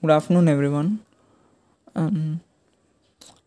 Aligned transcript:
Good 0.00 0.12
afternoon, 0.12 0.46
everyone. 0.46 1.00
Um, 1.96 2.40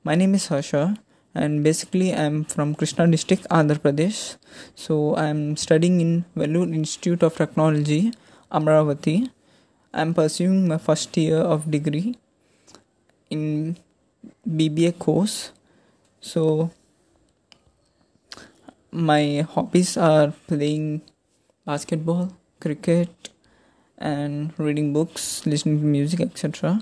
my 0.03 0.15
name 0.15 0.35
is 0.35 0.47
Harsha, 0.47 0.97
and 1.33 1.63
basically, 1.63 2.13
I'm 2.13 2.43
from 2.43 2.75
Krishna 2.75 3.07
district, 3.07 3.47
Andhra 3.49 3.79
Pradesh. 3.79 4.35
So, 4.75 5.15
I'm 5.15 5.55
studying 5.55 6.01
in 6.01 6.25
Vellore 6.35 6.75
Institute 6.75 7.23
of 7.23 7.37
Technology, 7.37 8.11
Amravati. 8.51 9.31
I'm 9.93 10.13
pursuing 10.13 10.67
my 10.67 10.77
first 10.77 11.15
year 11.15 11.37
of 11.37 11.71
degree 11.71 12.17
in 13.29 13.77
BBA 14.45 14.99
course. 14.99 15.53
So, 16.19 16.69
my 18.91 19.47
hobbies 19.55 19.95
are 19.95 20.33
playing 20.47 21.01
basketball, 21.65 22.33
cricket, 22.59 23.29
and 24.01 24.51
reading 24.57 24.93
books, 24.93 25.45
listening 25.45 25.79
to 25.79 25.85
music, 25.85 26.19
etc. 26.19 26.81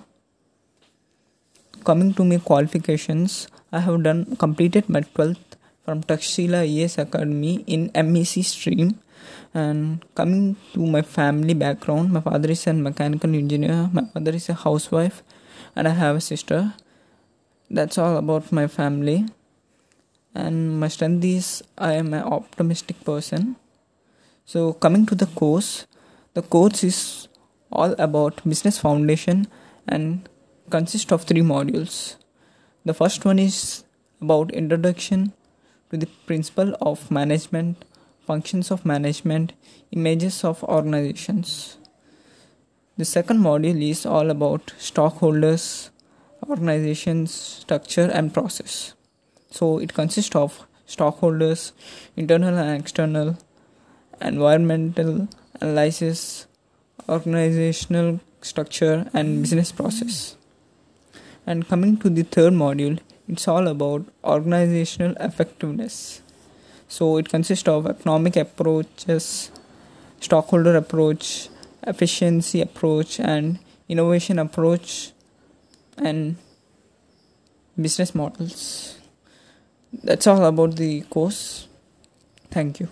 Coming 1.83 2.13
to 2.13 2.23
my 2.23 2.37
qualifications, 2.37 3.47
I 3.71 3.81
have 3.81 4.01
done 4.03 4.35
completed 4.37 4.87
my 4.87 5.01
12th 5.01 5.59
from 5.83 6.01
Takshila 6.03 6.63
ES 6.63 6.97
Academy 6.97 7.63
in 7.67 7.89
MEC 7.91 8.43
stream. 8.43 8.99
And 9.53 10.05
coming 10.15 10.55
to 10.73 10.85
my 10.85 11.01
family 11.01 11.53
background, 11.53 12.11
my 12.11 12.21
father 12.21 12.51
is 12.51 12.65
a 12.67 12.73
mechanical 12.73 13.35
engineer, 13.35 13.89
my 13.91 14.07
mother 14.15 14.31
is 14.31 14.47
a 14.47 14.53
housewife, 14.53 15.21
and 15.75 15.87
I 15.87 15.91
have 15.91 16.15
a 16.15 16.21
sister. 16.21 16.73
That's 17.69 17.97
all 17.97 18.17
about 18.17 18.51
my 18.51 18.67
family. 18.67 19.25
And 20.33 20.79
my 20.79 20.87
strength 20.87 21.25
is 21.25 21.63
I 21.77 21.93
am 21.93 22.13
an 22.13 22.23
optimistic 22.23 23.03
person. 23.03 23.57
So, 24.45 24.73
coming 24.73 25.05
to 25.07 25.15
the 25.15 25.27
course, 25.27 25.85
the 26.33 26.41
course 26.41 26.83
is 26.83 27.27
all 27.71 27.93
about 27.97 28.43
business 28.47 28.77
foundation 28.77 29.47
and 29.87 30.29
consists 30.69 31.11
of 31.11 31.23
three 31.23 31.41
modules. 31.41 32.15
The 32.85 32.93
first 32.93 33.25
one 33.25 33.39
is 33.39 33.83
about 34.21 34.51
introduction 34.51 35.33
to 35.89 35.97
the 35.97 36.05
principle 36.27 36.75
of 36.81 37.09
management, 37.09 37.83
functions 38.25 38.69
of 38.69 38.85
management, 38.85 39.53
images 39.91 40.43
of 40.43 40.63
organizations. 40.63 41.77
The 42.97 43.05
second 43.05 43.39
module 43.39 43.81
is 43.89 44.05
all 44.05 44.29
about 44.29 44.73
stockholders, 44.77 45.89
organizations, 46.47 47.31
structure, 47.33 48.09
and 48.13 48.33
process. 48.33 48.93
So 49.51 49.79
it 49.79 49.93
consists 49.93 50.35
of 50.35 50.67
stockholders, 50.85 51.73
internal 52.15 52.57
and 52.57 52.81
external, 52.81 53.37
environmental 54.21 55.27
analysis, 55.61 56.47
organizational 57.07 58.19
structure, 58.41 59.09
and 59.13 59.41
business 59.41 59.71
process. 59.71 60.35
And 61.45 61.67
coming 61.67 61.97
to 61.97 62.09
the 62.09 62.23
third 62.23 62.53
module, 62.53 62.99
it's 63.27 63.47
all 63.47 63.67
about 63.67 64.05
organizational 64.23 65.15
effectiveness. 65.19 66.21
So 66.87 67.17
it 67.17 67.29
consists 67.29 67.67
of 67.67 67.85
economic 67.85 68.35
approaches, 68.35 69.51
stockholder 70.19 70.75
approach, 70.75 71.49
efficiency 71.85 72.61
approach, 72.61 73.19
and 73.19 73.59
innovation 73.87 74.39
approach, 74.39 75.11
and 75.97 76.37
business 77.79 78.13
models. 78.15 78.97
That's 80.03 80.27
all 80.27 80.43
about 80.45 80.75
the 80.75 81.01
course. 81.01 81.67
Thank 82.51 82.79
you. 82.79 82.87